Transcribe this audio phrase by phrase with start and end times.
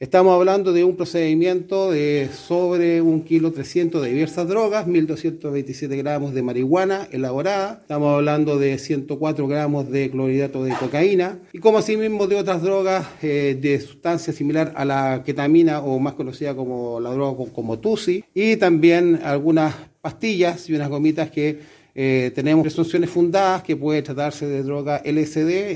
[0.00, 6.32] Estamos hablando de un procedimiento de sobre un kilo 300 de diversas drogas, 1.227 gramos
[6.34, 12.28] de marihuana elaborada, estamos hablando de 104 gramos de clorhidrato de cocaína y como asimismo
[12.28, 17.10] de otras drogas eh, de sustancia similar a la ketamina o más conocida como la
[17.10, 21.58] droga como TUSI y también algunas pastillas y unas gomitas que
[22.00, 25.72] eh, tenemos presunciones fundadas que puede tratarse de droga LSD